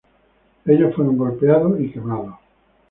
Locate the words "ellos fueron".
0.65-1.15